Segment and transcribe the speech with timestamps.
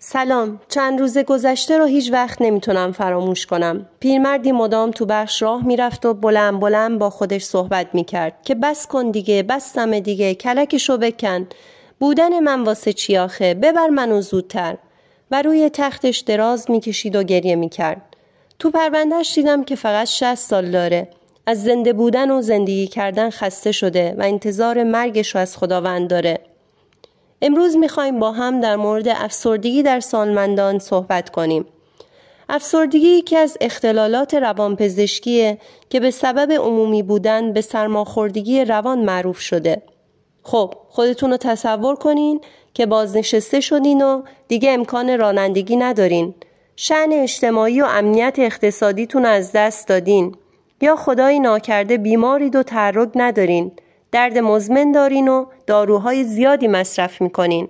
[0.00, 3.86] سلام چند روز گذشته رو هیچ وقت نمی‌تونم فراموش کنم.
[4.00, 8.86] پیرمردی مدام تو بخش راه می‌رفت و بلند بلند با خودش صحبت می‌کرد که بس
[8.86, 11.46] کن دیگه بستم دیگه کلکشو بکن.
[12.00, 14.76] بودن من واسه چیاخه ببر منو زودتر.
[15.30, 18.02] و روی تختش دراز می‌کشید و گریه می‌کرد.
[18.58, 21.08] تو پروندهش دیدم که فقط 60 سال داره.
[21.46, 26.40] از زنده بودن و زندگی کردن خسته شده و انتظار مرگش رو از خداوند داره.
[27.42, 31.66] امروز می‌خوایم با هم در مورد افسردگی در سالمندان صحبت کنیم.
[32.48, 35.58] افسردگی یکی از اختلالات روانپزشکیه
[35.90, 39.82] که به سبب عمومی بودن به سرماخوردگی روان معروف شده.
[40.42, 42.40] خب خودتون رو تصور کنین
[42.74, 46.34] که بازنشسته شدین و دیگه امکان رانندگی ندارین.
[46.76, 50.34] شعن اجتماعی و امنیت اقتصادیتون از دست دادین.
[50.80, 53.72] یا خدایی ناکرده بیمارید و تحرک ندارین.
[54.12, 57.68] درد مزمن دارین و داروهای زیادی مصرف می‌کنین.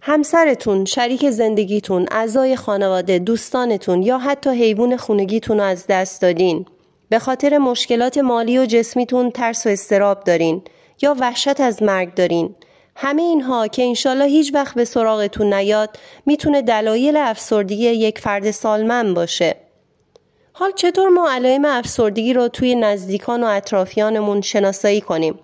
[0.00, 6.66] همسرتون، شریک زندگیتون، اعضای خانواده، دوستانتون یا حتی حیوان خونگیتون رو از دست دادین.
[7.08, 10.62] به خاطر مشکلات مالی و جسمیتون ترس و استراب دارین
[11.02, 12.54] یا وحشت از مرگ دارین.
[12.96, 19.14] همه اینها که انشالله هیچ وقت به سراغتون نیاد می‌تونه دلایل افسردگی یک فرد سالمن
[19.14, 19.56] باشه.
[20.58, 25.38] حال چطور ما علائم افسردگی رو توی نزدیکان و اطرافیانمون شناسایی کنیم؟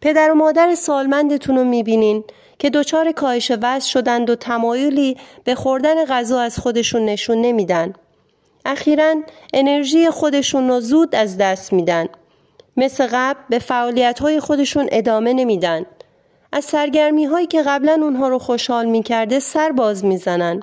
[0.00, 2.24] پدر و مادر سالمندتون رو می‌بینین
[2.58, 7.92] که دچار کاهش وزن شدند و تمایلی به خوردن غذا از خودشون نشون نمیدن.
[8.64, 9.14] اخیرا
[9.54, 12.06] انرژی خودشون رو زود از دست میدن.
[12.76, 15.86] مثل قبل به فعالیت های خودشون ادامه نمیدن.
[16.52, 20.62] از سرگرمی هایی که قبلا اونها رو خوشحال می‌کرده سر باز می‌زنن.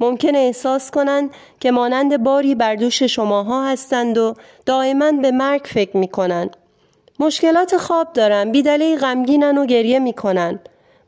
[0.00, 4.34] ممکنه احساس کنند که مانند باری بر دوش شماها هستند و
[4.66, 6.56] دائما به مرگ فکر می‌کنند.
[7.20, 10.60] مشکلات خواب دارن بیدلیل غمگینن و گریه می‌کنن.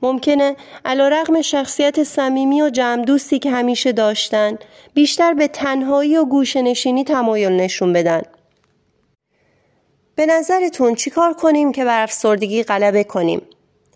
[0.03, 4.59] ممکنه علا رقم شخصیت صمیمی و جمع دوستی که همیشه داشتن
[4.95, 8.23] بیشتر به تنهایی و گوشنشینی تمایل نشون بدن.
[10.15, 13.43] به نظرتون چیکار کنیم که بر افسردگی غلبه کنیم؟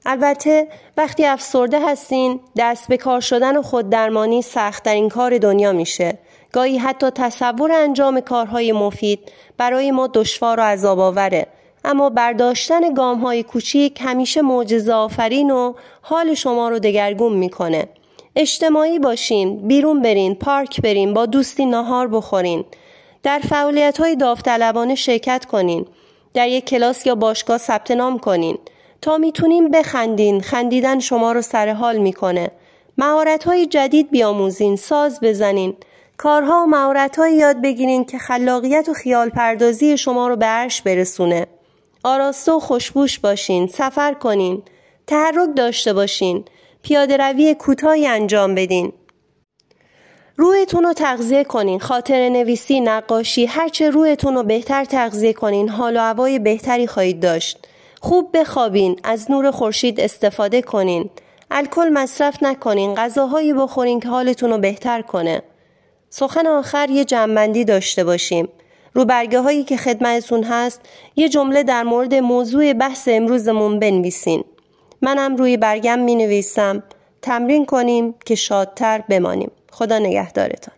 [0.06, 6.18] البته وقتی افسرده هستین دست به کار شدن و خوددرمانی سختترین کار دنیا میشه.
[6.52, 11.46] گاهی حتی تصور انجام کارهای مفید برای ما دشوار و عذاب آوره
[11.84, 17.88] اما برداشتن گام های کوچیک همیشه معجزه آفرین و حال شما رو دگرگون می‌کنه.
[18.36, 22.64] اجتماعی باشین بیرون برین پارک برین با دوستی ناهار بخورین.
[23.22, 25.86] در فعالیت های داوطلبانه شرکت کنین.
[26.34, 28.58] در یک کلاس یا باشگاه ثبت نام کنین.
[29.04, 30.40] تا می‌تونیم بخندین.
[30.40, 32.50] خندیدن شما رو سر حال می‌کنه.
[32.98, 35.76] مهارت های جدید بیاموزین ساز بزنین.
[36.16, 41.46] کارها و مهارت یاد بگیرین که خلاقیت و خیال پردازی شما رو به عرش برسونه.
[42.04, 44.62] آراسته و خوشبوش باشین سفر کنین
[45.06, 46.44] تحرک داشته باشین
[46.82, 48.92] پیاده روی کوتاهی انجام بدین.
[50.36, 56.00] روحتون رو تغذیه کنین خاطر نویسی نقاشی هرچه روحتون رو بهتر تغذیه کنین حال و
[56.00, 57.68] هوای بهتری خواهید داشت.
[58.04, 61.10] خوب بخوابین از نور خورشید استفاده کنین.
[61.50, 65.42] الکل مصرف نکنین غذاهایی بخورین که حالتون رو بهتر کنه.
[66.10, 68.48] سخن آخر یه جنبندی داشته باشیم.
[68.92, 70.80] رو برگه هایی که خدمتتون هست
[71.16, 74.44] یه جمله در مورد موضوع بحث امروزمون بنویسین.
[75.02, 76.82] منم روی برگم می نویسم
[77.22, 79.50] تمرین کنیم که شادتر بمانیم.
[79.70, 80.74] خدا نگهدارتان.